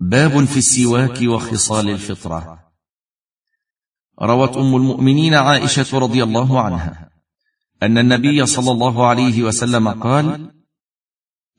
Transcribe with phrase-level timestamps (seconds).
[0.00, 2.72] باب في السواك وخصال الفطرة.
[4.22, 7.10] روت أم المؤمنين عائشة رضي الله عنها
[7.82, 10.54] أن النبي صلى الله عليه وسلم قال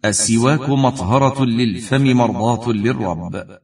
[0.06, 3.60] السواك مطهرة للفم مرضاة للرب.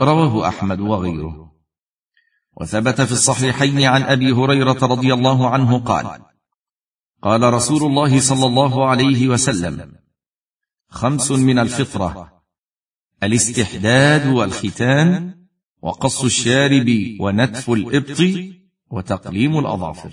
[0.00, 1.52] رواه أحمد وغيره.
[2.60, 6.22] وثبت في الصحيحين عن أبي هريرة رضي الله عنه قال
[7.22, 9.96] قال رسول الله صلى الله عليه وسلم
[10.88, 12.39] خمس من الفطرة.
[13.22, 15.34] الاستحداد والختان
[15.82, 18.20] وقص الشارب ونتف الإبط
[18.90, 20.10] وتقليم الأظافر.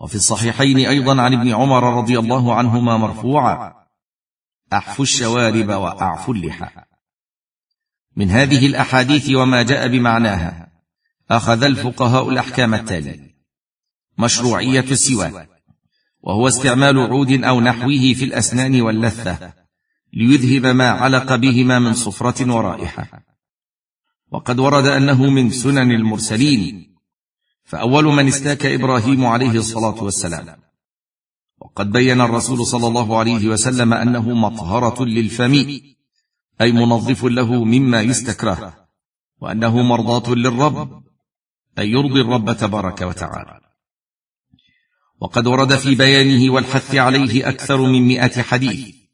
[0.00, 3.74] وفي الصحيحين أيضا عن ابن عمر رضي الله عنهما مرفوعا
[4.72, 6.82] احفوا الشوارب واعفوا اللحى.
[8.16, 10.72] من هذه الأحاديث وما جاء بمعناها
[11.30, 13.36] أخذ الفقهاء الأحكام التاليه
[14.18, 15.48] مشروعية السواك
[16.20, 19.65] وهو استعمال عود أو نحوه في الأسنان واللثة.
[20.12, 23.22] ليذهب ما علق بهما من صفرة ورائحة.
[24.32, 26.96] وقد ورد أنه من سنن المرسلين
[27.64, 30.62] فأول من استاك إبراهيم عليه الصلاة والسلام.
[31.60, 35.80] وقد بين الرسول صلى الله عليه وسلم أنه مطهرة للفم
[36.60, 38.88] أي منظف له مما يستكره
[39.40, 41.02] وأنه مرضاة للرب
[41.78, 43.60] أي يرضي الرب تبارك وتعالى.
[45.20, 49.05] وقد ورد في بيانه والحث عليه أكثر من مائه حديث.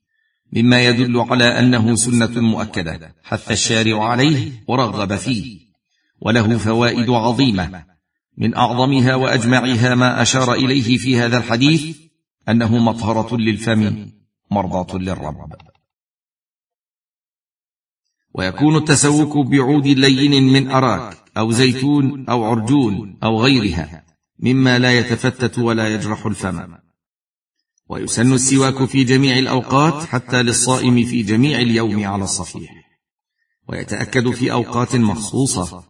[0.52, 5.60] مما يدل على أنه سنة مؤكدة حث الشارع عليه ورغب فيه.
[6.20, 7.84] وله فوائد عظيمة.
[8.38, 11.96] من أعظمها وأجمعها ما أشار إليه في هذا الحديث
[12.48, 14.10] أنه مطهرة للفم
[14.50, 15.52] مرضاة للرب.
[18.34, 24.04] ويكون التسوك بعود لين من أراك أو زيتون أو عرجون أو غيرها
[24.38, 26.74] مما لا يتفتت ولا يجرح الفم.
[27.92, 32.70] ويسن السواك في جميع الأوقات حتى للصائم في جميع اليوم على الصفيح.
[33.68, 35.84] ويتأكد في أوقات مخصوصة.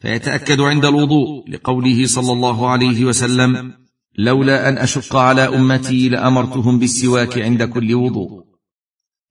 [0.00, 3.72] فيتأكد عند الوضوء لقوله صلى الله عليه وسلم
[4.18, 8.44] لولا أن أشق على أمتي لأمرتهم بالسواك عند كل وضوء.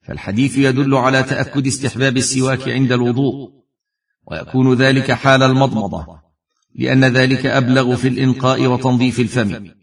[0.07, 3.49] فالحديث يدل على تأكد استحباب السواك عند الوضوء.
[4.31, 6.05] ويكون ذلك حال المضمضة
[6.75, 9.80] لأن ذلك أبلغ في الإنقاء وتنظيف الفم.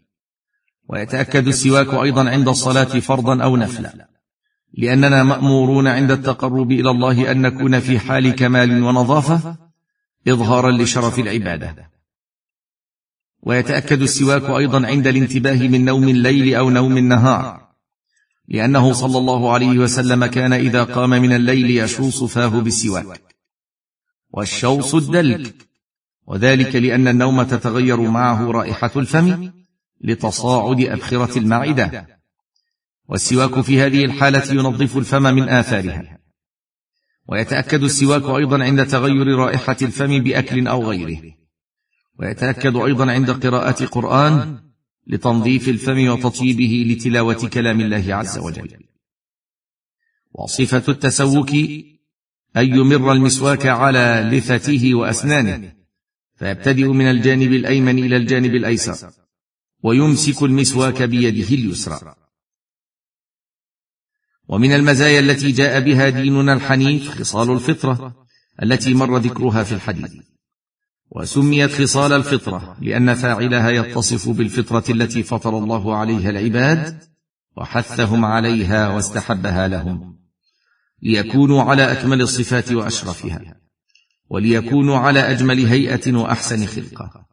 [0.89, 4.09] ويتأكد السواك أيضا عند الصلاة فرضا أو نفلا.
[4.73, 9.57] لأننا مأمورون عند التقرب إلى الله أن نكون في حال كمال ونظافة
[10.27, 11.91] اظهارا لشرف العبادة.
[13.41, 17.69] ويتأكد السواك أيضا عند الانتباه من نوم الليل أو نوم النهار.
[18.47, 23.21] لأنه صلى الله عليه وسلم كان إذا قام من الليل يشوص فاه بالسواك.
[24.31, 25.55] والشوص الدلك.
[26.27, 29.51] وذلك لأن النوم تتغير معه رائحة الفم.
[30.01, 32.07] لتصاعد أبخرة المعدة.
[33.09, 36.19] والسواك في هذه الحالة ينظف الفم من آثارها.
[37.27, 41.21] ويتأكد السواك أيضا عند تغير رائحة الفم بأكل أو غيره.
[42.19, 44.59] ويتأكد أيضا عند قراءة قرآن
[45.07, 48.69] لتنظيف الفم وتطيبه لتلاوة كلام الله عز وجل.
[50.33, 51.49] وصفة التسوك
[52.57, 55.73] أن يمر المسواك على لثته وأسنانه.
[56.35, 59.11] فيبتدئ من الجانب الأيمن إلى الجانب الأيسر.
[59.83, 62.15] ويمسك المسواك بيده اليسرى.
[64.47, 68.25] ومن المزايا التي جاء بها ديننا الحنيف خصال الفطرة
[68.63, 70.11] التي مر ذكرها في الحديث.
[71.11, 77.03] وسميت خصال الفطرة لأن فاعلها يتصف بالفطرة التي فطر الله عليها العباد
[77.57, 80.19] وحثهم عليها واستحبها لهم.
[81.01, 83.61] ليكونوا على أكمل الصفات وأشرفها.
[84.29, 87.28] وليكونوا على أجمل هيئة وأحسن خلقه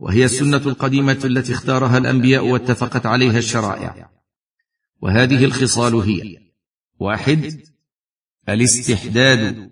[0.00, 4.10] وهي السنة القديمة التي اختارها الأنبياء واتفقت عليها الشرائع.
[5.02, 6.38] وهذه الخصال هي
[6.98, 7.62] واحد
[8.48, 9.70] الاستحداد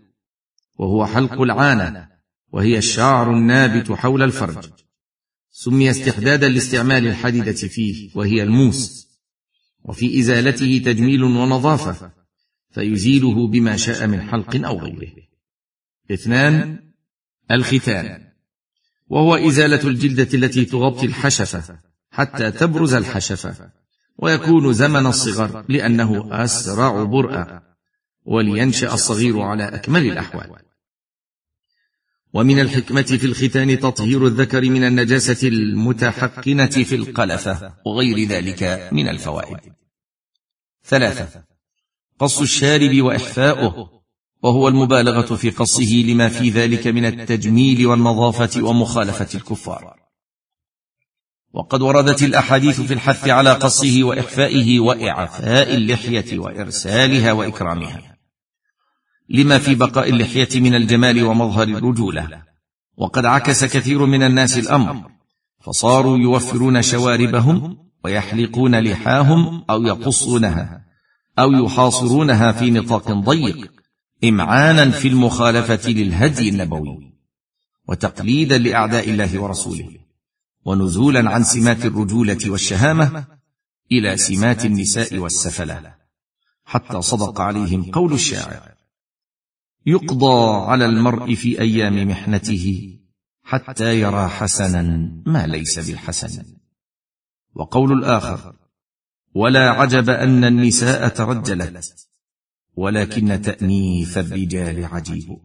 [0.78, 2.08] وهو حلق العانة
[2.52, 4.70] وهي الشعر النابت حول الفرج.
[5.50, 9.08] سمي استحدادا لاستعمال الحديدة فيه وهي الموس.
[9.84, 12.12] وفي إزالته تجميل ونظافة
[12.70, 15.12] فيزيله بما شاء من حلق أو غيره.
[16.10, 16.78] اثنان
[17.50, 18.27] الختان.
[19.10, 21.78] وهو إزالة الجلدة التي تغطي الحشفة
[22.10, 23.70] حتى تبرز الحشفة
[24.18, 27.62] ويكون زمن الصغر لأنه أسرع برءا
[28.24, 30.50] ولينشأ الصغير على أكمل الأحوال.
[32.32, 39.58] ومن الحكمة في الختان تطهير الذكر من النجاسة المتحقنة في القلفة وغير ذلك من الفوائد.
[40.84, 41.44] ثلاثة
[42.18, 43.97] قص الشارب وإحفاؤه
[44.42, 49.94] وهو المبالغة في قصه لما في ذلك من التجميل والنظافة ومخالفة الكفار.
[51.52, 58.16] وقد وردت الأحاديث في الحث على قصه واحفائه وإعفاء اللحية وإرسالها وإكرامها.
[59.28, 62.42] لما في بقاء اللحية من الجمال ومظهر الرجولة.
[62.96, 65.10] وقد عكس كثير من الناس الأمر.
[65.60, 70.84] فصاروا يوفرون شواربهم ويحلقون لحاهم أو يقصونها
[71.38, 73.77] أو يحاصرونها في نطاق ضيق.
[74.24, 77.12] إمعانا في المخالفة للهدي النبوي
[77.88, 79.88] وتقليدا لأعداء الله ورسوله
[80.64, 83.26] ونزولا عن سمات الرجولة والشهامة
[83.92, 85.94] إلى سمات النساء والسفلة
[86.64, 88.74] حتى صدق عليهم قول الشاعر
[89.86, 92.98] يقضى على المرء في أيام محنته
[93.42, 94.82] حتى يرى حسنا
[95.26, 96.44] ما ليس بالحسن.
[97.54, 98.56] وقول الآخر
[99.34, 102.07] ولا عجب أن النساء ترجلت
[102.78, 105.38] ولكن تأنيث الرجال عجيب.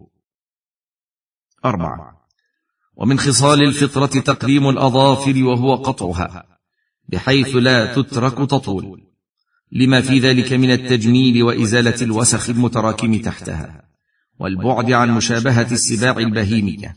[1.65, 2.27] أربعة.
[2.95, 6.59] ومن خصال الفطرة تقليم الأظافر وهو قطعها
[7.09, 9.01] بحيث لا تترك تطول
[9.71, 13.89] لما في ذلك من التجميل وإزالة الوسخ المتراكم تحتها
[14.39, 16.95] والبعد عن مشابهة السباع البهيمية.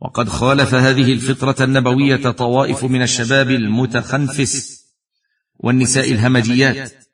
[0.00, 4.86] وقد خالف هذه الفطرة النبوية طوائف من الشباب المتخنفس
[5.58, 7.05] والنساء الهمجيات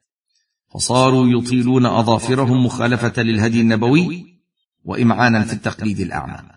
[0.75, 4.39] فصاروا يطيلون أظافرهم مخالفة للهدي النبوي
[4.85, 6.51] وإمعانا في التقليد الأعمى.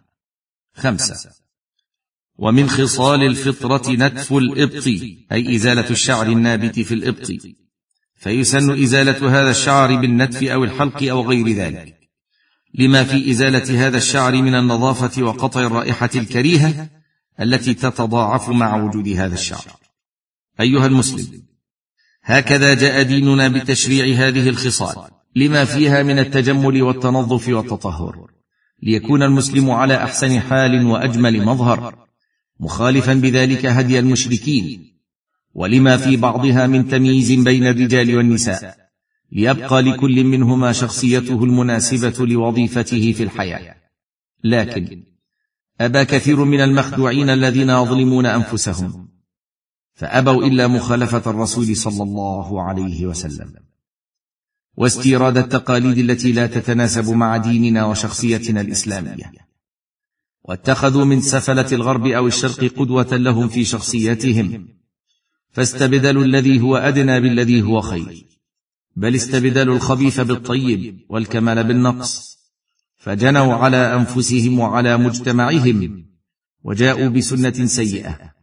[0.73, 1.31] خمسة.
[2.37, 4.87] ومن خصال الفطرة نتف الإبط
[5.31, 7.31] أي إزالة الشعر النابت في الإبط.
[8.15, 11.99] فيسن إزالة هذا الشعر بالنتف أو الحلق أو غير ذلك.
[12.73, 16.89] لما في إزالة هذا الشعر من النظافة وقطع الرائحة الكريهة
[17.39, 19.65] التي تتضاعف مع وجود هذا الشعر.
[20.59, 21.54] أيها المسلم
[22.27, 24.95] هكذا جاء ديننا بتشريع هذه الخصال
[25.35, 28.27] لما فيها من التجمل والتنظف والتطهر
[28.83, 32.05] ليكون المسلم على أحسن حال وأجمل مظهر
[32.59, 34.93] مخالفا بذلك هدي المشركين
[35.53, 38.77] ولما في بعضها من تمييز بين الرجال والنساء
[39.31, 43.75] ليبقى لكل منهما شخصيته المناسبة لوظيفته في الحياة.
[44.43, 45.03] لكن
[45.81, 49.14] ابى كثير من المخدوعين الذين يظلمون أنفسهم
[49.95, 53.53] فأبوا إلا مخالفة الرسول صلى الله عليه وسلم.
[54.77, 59.31] واستيراد التقاليد التي لا تتناسب مع ديننا وشخصيتنا الإسلامية.
[60.43, 64.67] واتخذوا من سفلة الغرب أو الشرق قدوة لهم في شخصيتهم
[65.51, 68.25] فاستبدلوا الذي هو أدنى بالذي هو خير.
[68.95, 72.37] بل استبدلوا الخبيث بالطيب والكمال بالنقص.
[72.95, 76.05] فجنوا على أنفسهم وعلى مجتمعهم.
[76.63, 78.34] وجاءوا بسنة سيئة.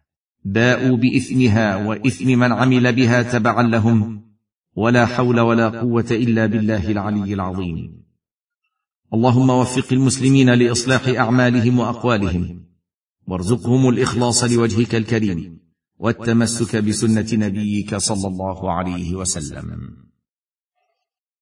[0.44, 4.22] باءوا بإثمها وإثم من عمل بها تبعا لهم
[4.76, 8.02] ولا حول ولا قوة إلا بالله العلي العظيم.
[9.14, 12.64] اللهم وفق المسلمين لإصلاح أعمالهم وأقوالهم
[13.26, 15.58] وارزقهم الإخلاص لوجهك الكريم
[15.98, 20.11] والتمسك بسنة نبيك صلى الله عليه وسلم.